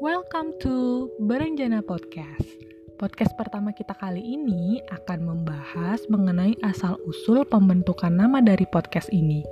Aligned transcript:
Welcome 0.00 0.56
to 0.64 1.12
Berenjana 1.28 1.84
Podcast. 1.84 2.48
Podcast 2.96 3.36
pertama 3.36 3.76
kita 3.76 3.92
kali 3.92 4.24
ini 4.24 4.80
akan 4.88 5.28
membahas 5.28 6.00
mengenai 6.08 6.56
asal-usul 6.64 7.44
pembentukan 7.44 8.08
nama 8.08 8.40
dari 8.40 8.64
podcast 8.72 9.12
ini. 9.12 9.44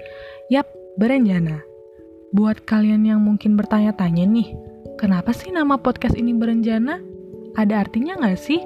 Yap, 0.48 0.64
Berenjana. 0.96 1.60
Buat 2.32 2.64
kalian 2.64 3.04
yang 3.04 3.20
mungkin 3.20 3.60
bertanya-tanya 3.60 4.24
nih, 4.24 4.56
kenapa 4.96 5.36
sih 5.36 5.52
nama 5.52 5.76
podcast 5.76 6.16
ini 6.16 6.32
Berenjana? 6.32 6.96
Ada 7.60 7.84
artinya 7.84 8.16
nggak 8.16 8.40
sih? 8.40 8.64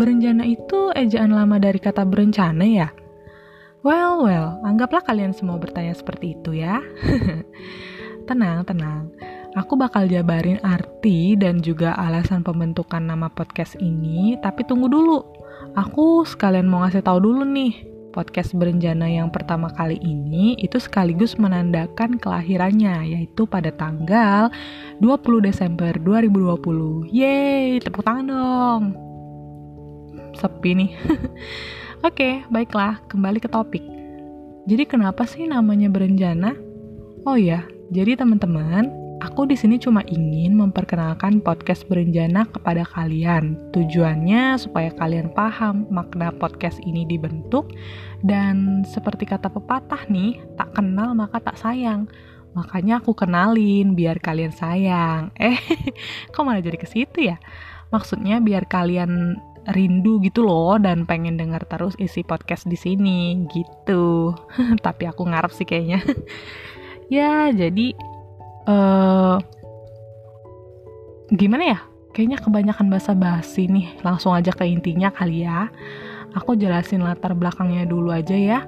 Berenjana 0.00 0.48
itu 0.48 0.96
ejaan 0.96 1.36
lama 1.36 1.60
dari 1.60 1.76
kata 1.76 2.08
berencana 2.08 2.64
ya? 2.64 2.88
Well, 3.84 4.24
well, 4.24 4.64
anggaplah 4.64 5.04
kalian 5.04 5.36
semua 5.36 5.60
bertanya 5.60 5.92
seperti 5.92 6.40
itu 6.40 6.56
ya. 6.56 6.80
tenang, 8.32 8.64
tenang. 8.64 9.12
Aku 9.58 9.74
bakal 9.74 10.06
jabarin 10.06 10.62
arti 10.62 11.34
dan 11.34 11.58
juga 11.58 11.90
alasan 11.98 12.46
pembentukan 12.46 13.02
nama 13.02 13.26
podcast 13.26 13.74
ini, 13.82 14.38
tapi 14.38 14.62
tunggu 14.62 14.86
dulu. 14.86 15.18
Aku 15.74 16.22
sekalian 16.22 16.70
mau 16.70 16.86
ngasih 16.86 17.02
tahu 17.02 17.18
dulu 17.18 17.42
nih, 17.42 17.74
podcast 18.14 18.54
Berenjana 18.54 19.10
yang 19.10 19.34
pertama 19.34 19.66
kali 19.74 19.98
ini 19.98 20.54
itu 20.62 20.78
sekaligus 20.78 21.34
menandakan 21.42 22.22
kelahirannya, 22.22 23.18
yaitu 23.18 23.50
pada 23.50 23.74
tanggal 23.74 24.46
20 25.02 25.42
Desember 25.42 25.90
2020. 26.06 27.10
Yeay, 27.10 27.82
tepuk 27.82 28.06
tangan 28.06 28.30
dong. 28.30 28.82
Sepi 30.38 30.70
nih. 30.86 30.90
Oke, 32.06 32.46
baiklah, 32.46 33.02
kembali 33.10 33.42
ke 33.42 33.50
topik. 33.50 33.82
Jadi 34.70 34.86
kenapa 34.86 35.26
sih 35.26 35.50
namanya 35.50 35.90
Berenjana? 35.90 36.54
Oh 37.26 37.34
ya, 37.34 37.66
jadi 37.90 38.14
teman-teman, 38.14 39.07
aku 39.18 39.50
di 39.50 39.56
sini 39.58 39.76
cuma 39.78 40.02
ingin 40.06 40.54
memperkenalkan 40.54 41.42
podcast 41.42 41.86
Berenjana 41.90 42.46
kepada 42.46 42.86
kalian. 42.86 43.58
Tujuannya 43.74 44.58
supaya 44.58 44.94
kalian 44.94 45.34
paham 45.34 45.86
makna 45.90 46.30
podcast 46.30 46.78
ini 46.86 47.06
dibentuk 47.06 47.74
dan 48.22 48.82
seperti 48.86 49.26
kata 49.26 49.50
pepatah 49.50 50.06
nih, 50.06 50.38
tak 50.54 50.74
kenal 50.74 51.14
maka 51.14 51.42
tak 51.42 51.58
sayang. 51.58 52.06
Makanya 52.54 52.98
aku 53.02 53.14
kenalin 53.14 53.94
biar 53.94 54.18
kalian 54.22 54.54
sayang. 54.54 55.30
Eh, 55.42 55.58
kok 56.30 56.42
malah 56.42 56.62
jadi 56.62 56.78
ke 56.78 56.86
situ 56.86 57.30
ya? 57.30 57.38
Maksudnya 57.94 58.42
biar 58.42 58.66
kalian 58.66 59.38
rindu 59.68 60.16
gitu 60.24 60.48
loh 60.48 60.80
dan 60.80 61.04
pengen 61.04 61.36
denger 61.36 61.60
terus 61.68 61.92
isi 62.00 62.24
podcast 62.24 62.64
di 62.64 62.78
sini 62.78 63.44
gitu. 63.52 64.32
Tapi 64.86 65.04
aku 65.10 65.28
ngarep 65.28 65.52
sih 65.52 65.66
kayaknya. 65.68 66.00
ya, 67.12 67.52
jadi 67.52 67.92
uh, 68.68 69.36
gimana 71.32 71.64
ya? 71.76 71.78
Kayaknya 72.12 72.38
kebanyakan 72.44 72.86
bahasa 72.92 73.12
basi 73.16 73.64
nih. 73.66 73.96
Langsung 74.04 74.36
aja 74.36 74.52
ke 74.52 74.68
intinya 74.68 75.08
kali 75.08 75.48
ya. 75.48 75.72
Aku 76.36 76.54
jelasin 76.54 77.00
latar 77.00 77.32
belakangnya 77.32 77.88
dulu 77.88 78.12
aja 78.12 78.36
ya. 78.36 78.60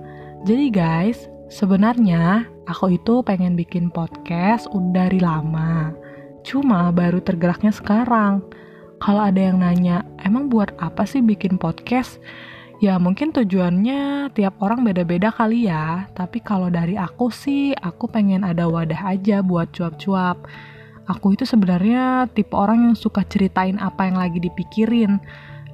Jadi 0.49 0.73
guys, 0.73 1.29
sebenarnya 1.53 2.49
aku 2.65 2.97
itu 2.97 3.21
pengen 3.21 3.55
bikin 3.55 3.93
podcast 3.93 4.65
udah 4.73 4.93
dari 4.97 5.21
lama. 5.21 5.93
Cuma 6.41 6.89
baru 6.89 7.21
tergeraknya 7.21 7.71
sekarang 7.75 8.41
kalau 9.01 9.25
ada 9.25 9.41
yang 9.41 9.65
nanya, 9.65 10.05
emang 10.21 10.53
buat 10.53 10.77
apa 10.77 11.09
sih 11.09 11.25
bikin 11.25 11.57
podcast? 11.57 12.21
Ya 12.81 12.97
mungkin 12.97 13.29
tujuannya 13.37 14.33
tiap 14.33 14.57
orang 14.65 14.89
beda-beda 14.89 15.29
kali 15.29 15.69
ya, 15.69 16.09
tapi 16.17 16.41
kalau 16.41 16.73
dari 16.73 16.97
aku 16.97 17.29
sih, 17.29 17.77
aku 17.77 18.09
pengen 18.09 18.41
ada 18.41 18.65
wadah 18.73 19.05
aja 19.05 19.45
buat 19.45 19.69
cuap-cuap. 19.69 20.49
Aku 21.05 21.37
itu 21.37 21.45
sebenarnya 21.45 22.25
tipe 22.33 22.57
orang 22.57 22.89
yang 22.89 22.97
suka 22.97 23.21
ceritain 23.29 23.77
apa 23.77 24.09
yang 24.09 24.17
lagi 24.17 24.41
dipikirin, 24.41 25.21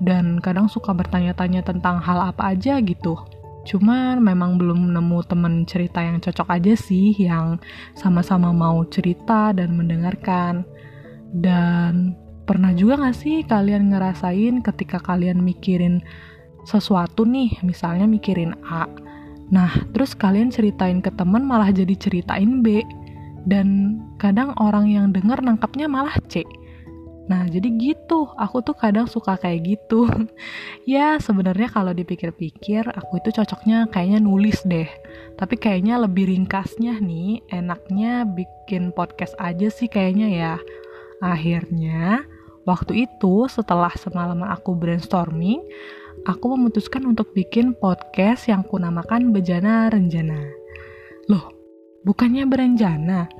dan 0.02 0.42
kadang 0.42 0.66
suka 0.66 0.90
bertanya-tanya 0.90 1.62
tentang 1.62 2.02
hal 2.02 2.18
apa 2.34 2.58
aja 2.58 2.82
gitu. 2.82 3.14
Cuman 3.62 4.18
memang 4.18 4.58
belum 4.58 4.90
nemu 4.90 5.18
temen 5.30 5.62
cerita 5.62 6.02
yang 6.02 6.18
cocok 6.18 6.58
aja 6.58 6.74
sih, 6.74 7.14
yang 7.22 7.62
sama-sama 7.94 8.50
mau 8.50 8.82
cerita 8.90 9.54
dan 9.54 9.78
mendengarkan. 9.78 10.66
Dan 11.30 12.18
Pernah 12.46 12.70
juga 12.78 12.94
gak 13.02 13.18
sih 13.18 13.42
kalian 13.42 13.90
ngerasain 13.90 14.62
ketika 14.62 15.02
kalian 15.02 15.42
mikirin 15.42 15.98
sesuatu 16.66 17.22
nih, 17.22 17.62
misalnya 17.62 18.04
mikirin 18.04 18.52
A. 18.66 18.90
Nah, 19.54 19.70
terus 19.94 20.18
kalian 20.18 20.50
ceritain 20.50 20.98
ke 20.98 21.14
temen 21.14 21.46
malah 21.46 21.70
jadi 21.70 21.94
ceritain 21.94 22.60
B. 22.60 22.82
Dan 23.46 24.02
kadang 24.18 24.50
orang 24.58 24.90
yang 24.90 25.14
denger 25.14 25.38
nangkapnya 25.38 25.86
malah 25.86 26.18
C. 26.26 26.42
Nah, 27.30 27.46
jadi 27.46 27.70
gitu. 27.78 28.26
Aku 28.34 28.58
tuh 28.66 28.74
kadang 28.74 29.06
suka 29.06 29.38
kayak 29.38 29.78
gitu. 29.78 30.10
ya, 30.82 31.22
sebenarnya 31.22 31.70
kalau 31.70 31.94
dipikir-pikir, 31.94 32.90
aku 32.90 33.22
itu 33.22 33.30
cocoknya 33.30 33.86
kayaknya 33.94 34.18
nulis 34.18 34.58
deh. 34.66 34.90
Tapi 35.38 35.54
kayaknya 35.54 36.02
lebih 36.02 36.26
ringkasnya 36.26 36.98
nih, 36.98 37.46
enaknya 37.54 38.26
bikin 38.26 38.90
podcast 38.90 39.38
aja 39.38 39.70
sih 39.70 39.86
kayaknya 39.86 40.28
ya. 40.34 40.54
Akhirnya, 41.22 42.26
Waktu 42.66 43.06
itu, 43.06 43.46
setelah 43.46 43.94
semalaman 43.94 44.50
aku 44.50 44.74
brainstorming, 44.74 45.62
aku 46.26 46.58
memutuskan 46.58 47.06
untuk 47.06 47.30
bikin 47.30 47.78
podcast 47.78 48.50
yang 48.50 48.66
kunamakan 48.66 49.30
Bejana 49.30 49.86
Renjana. 49.86 50.42
Loh, 51.30 51.54
bukannya 52.02 52.42
berencana? 52.50 53.30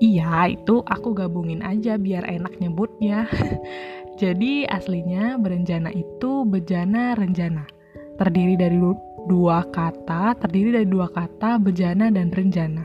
Iya, 0.00 0.56
itu 0.56 0.80
aku 0.88 1.12
gabungin 1.12 1.60
aja 1.60 2.00
biar 2.00 2.24
enak 2.24 2.56
nyebutnya. 2.56 3.28
Jadi 4.20 4.64
aslinya 4.64 5.36
berencana 5.36 5.92
itu 5.92 6.48
bejana 6.48 7.12
renjana. 7.16 7.68
Terdiri 8.16 8.56
dari 8.56 8.80
dua 9.28 9.64
kata, 9.68 10.40
terdiri 10.40 10.80
dari 10.80 10.88
dua 10.88 11.08
kata 11.08 11.60
bejana 11.60 12.08
dan 12.08 12.32
renjana. 12.32 12.84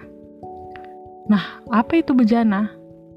Nah, 1.31 1.63
apa 1.71 2.03
itu 2.03 2.11
bejana? 2.11 2.71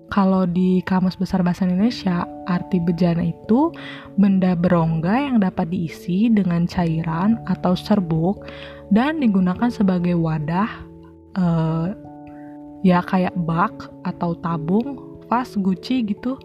Kalau 0.09 0.47
di 0.47 0.81
Kamus 0.87 1.19
Besar 1.19 1.43
Bahasa 1.43 1.67
Indonesia, 1.67 2.27
arti 2.49 2.81
bejana 2.81 3.29
itu 3.29 3.71
benda 4.17 4.57
berongga 4.57 5.29
yang 5.29 5.37
dapat 5.45 5.69
diisi 5.69 6.33
dengan 6.33 6.65
cairan 6.65 7.39
atau 7.45 7.77
serbuk 7.77 8.49
dan 8.89 9.21
digunakan 9.21 9.69
sebagai 9.69 10.17
wadah 10.17 10.69
uh, 11.37 11.93
ya 12.83 13.05
kayak 13.05 13.35
bak 13.45 13.93
atau 14.07 14.35
tabung, 14.41 15.21
vas, 15.29 15.55
guci 15.55 16.07
gitu. 16.09 16.39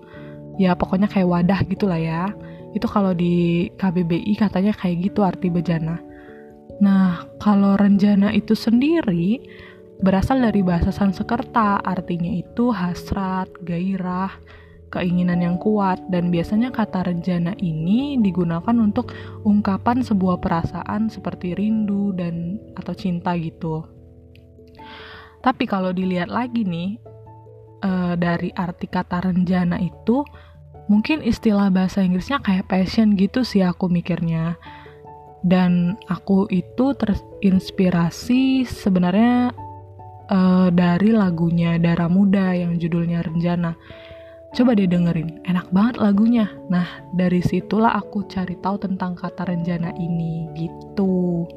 Ya 0.61 0.77
pokoknya 0.77 1.09
kayak 1.09 1.29
wadah 1.29 1.59
gitulah 1.65 1.97
ya. 1.97 2.29
Itu 2.73 2.89
kalau 2.89 3.13
di 3.13 3.69
KBBI 3.77 4.33
katanya 4.37 4.73
kayak 4.73 5.09
gitu 5.09 5.21
arti 5.21 5.47
bejana. 5.49 6.01
Nah, 6.81 7.23
kalau 7.37 7.77
renjana 7.77 8.33
itu 8.33 8.57
sendiri 8.57 9.39
berasal 10.01 10.41
dari 10.41 10.65
bahasa 10.65 10.89
Sanskerta, 10.89 11.79
artinya 11.85 12.33
itu 12.33 12.73
hasrat, 12.73 13.47
gairah, 13.61 14.33
keinginan 14.93 15.41
yang 15.41 15.57
kuat, 15.57 15.97
dan 16.13 16.29
biasanya 16.29 16.69
kata 16.69 17.09
rencana 17.09 17.57
ini 17.57 18.21
digunakan 18.21 18.77
untuk 18.77 19.09
ungkapan 19.41 20.05
sebuah 20.05 20.37
perasaan 20.37 21.09
seperti 21.09 21.57
rindu 21.57 22.13
dan 22.13 22.61
atau 22.77 22.93
cinta 22.93 23.33
gitu. 23.33 23.81
Tapi 25.41 25.65
kalau 25.65 25.89
dilihat 25.89 26.29
lagi 26.29 26.61
nih, 26.61 27.01
e, 27.81 27.91
dari 28.15 28.53
arti 28.53 28.85
kata 28.85 29.25
rencana 29.25 29.81
itu, 29.81 30.21
mungkin 30.87 31.25
istilah 31.25 31.73
bahasa 31.73 32.05
Inggrisnya 32.05 32.39
kayak 32.45 32.69
passion 32.69 33.17
gitu 33.17 33.41
sih 33.41 33.65
aku 33.65 33.89
mikirnya. 33.89 34.55
Dan 35.43 35.99
aku 36.07 36.47
itu 36.47 36.95
terinspirasi 36.95 38.63
sebenarnya 38.63 39.51
uh, 40.31 40.71
dari 40.71 41.11
lagunya 41.11 41.75
Dara 41.75 42.07
Muda 42.07 42.55
yang 42.55 42.79
judulnya 42.79 43.19
Renjana. 43.19 43.75
Coba 44.53 44.77
deh 44.77 44.85
dengerin, 44.85 45.41
enak 45.49 45.73
banget 45.73 45.97
lagunya. 45.97 46.45
Nah, 46.69 46.85
dari 47.17 47.41
situlah 47.41 47.97
aku 47.97 48.29
cari 48.29 48.53
tahu 48.61 48.77
tentang 48.77 49.17
kata 49.17 49.49
Renjana 49.49 49.89
ini 49.97 50.45
gitu. 50.53 51.49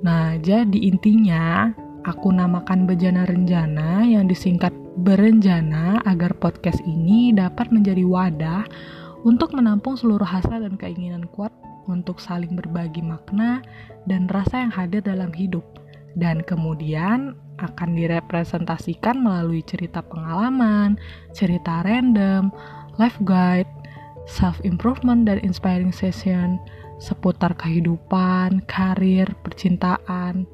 Nah, 0.00 0.40
jadi 0.40 0.72
intinya 0.72 1.68
aku 2.08 2.32
namakan 2.32 2.88
Bejana 2.88 3.28
Renjana 3.28 4.08
yang 4.08 4.24
disingkat 4.24 4.72
Berenjana 5.04 6.00
agar 6.08 6.32
podcast 6.40 6.80
ini 6.88 7.32
dapat 7.36 7.68
menjadi 7.68 8.08
wadah 8.08 8.64
untuk 9.28 9.52
menampung 9.52 9.92
seluruh 9.92 10.24
hasrat 10.24 10.64
dan 10.64 10.80
keinginan 10.80 11.28
kuat 11.28 11.52
untuk 11.92 12.24
saling 12.24 12.56
berbagi 12.56 13.04
makna 13.04 13.60
dan 14.08 14.32
rasa 14.32 14.64
yang 14.64 14.72
hadir 14.72 15.04
dalam 15.04 15.28
hidup. 15.32 15.81
Dan 16.18 16.44
kemudian 16.44 17.32
akan 17.62 17.96
direpresentasikan 17.96 19.22
melalui 19.22 19.64
cerita 19.64 20.02
pengalaman, 20.02 21.00
cerita 21.32 21.80
random, 21.86 22.52
life 22.98 23.16
guide, 23.24 23.68
self-improvement, 24.28 25.24
dan 25.26 25.40
inspiring 25.40 25.94
session 25.94 26.60
seputar 27.02 27.58
kehidupan, 27.58 28.62
karir, 28.70 29.26
percintaan, 29.42 30.46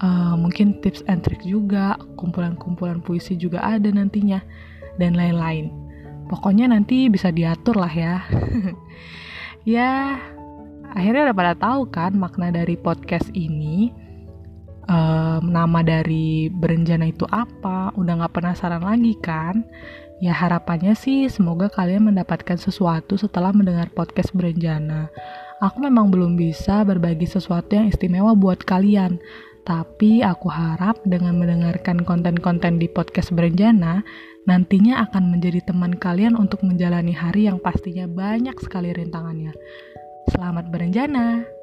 uh, 0.00 0.32
mungkin 0.32 0.80
tips 0.80 1.04
and 1.04 1.20
trick 1.20 1.44
juga, 1.44 2.00
kumpulan-kumpulan 2.16 3.04
puisi 3.04 3.36
juga 3.36 3.60
ada 3.60 3.92
nantinya, 3.92 4.40
dan 4.96 5.12
lain-lain. 5.12 5.68
Pokoknya 6.32 6.72
nanti 6.72 7.12
bisa 7.12 7.28
diatur 7.28 7.76
lah 7.76 7.92
ya. 7.92 8.24
ya, 9.76 10.16
akhirnya 10.96 11.30
udah 11.30 11.36
pada 11.36 11.54
tahu 11.54 11.92
kan 11.92 12.16
makna 12.16 12.48
dari 12.48 12.80
podcast 12.80 13.28
ini. 13.36 13.92
Um, 14.86 15.50
nama 15.50 15.82
dari 15.82 16.46
berencana 16.46 17.10
itu 17.10 17.26
apa? 17.26 17.90
Udah 17.98 18.22
gak 18.22 18.38
penasaran 18.38 18.86
lagi 18.86 19.18
kan? 19.18 19.66
Ya 20.22 20.32
harapannya 20.32 20.96
sih 20.96 21.28
semoga 21.28 21.68
kalian 21.68 22.08
mendapatkan 22.08 22.56
sesuatu 22.56 23.20
setelah 23.20 23.52
mendengar 23.52 23.92
podcast 23.92 24.32
berencana. 24.32 25.12
Aku 25.60 25.82
memang 25.82 26.08
belum 26.08 26.38
bisa 26.38 26.86
berbagi 26.86 27.28
sesuatu 27.28 27.76
yang 27.76 27.90
istimewa 27.90 28.32
buat 28.32 28.64
kalian, 28.64 29.20
tapi 29.66 30.22
aku 30.22 30.46
harap 30.46 31.02
dengan 31.02 31.36
mendengarkan 31.36 32.06
konten-konten 32.06 32.78
di 32.78 32.86
podcast 32.86 33.34
berencana, 33.34 34.06
nantinya 34.46 35.04
akan 35.08 35.34
menjadi 35.36 35.66
teman 35.66 35.98
kalian 35.98 36.38
untuk 36.38 36.62
menjalani 36.62 37.12
hari 37.12 37.50
yang 37.50 37.58
pastinya 37.58 38.06
banyak 38.06 38.56
sekali 38.62 38.94
rintangannya. 38.94 39.52
Selamat 40.32 40.70
berencana! 40.70 41.55